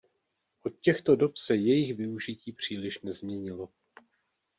Od 0.63 0.73
těchto 0.81 1.15
dob 1.15 1.37
se 1.37 1.55
jejich 1.55 1.93
využití 1.95 2.51
příliš 2.51 3.01
nezměnilo. 3.01 3.69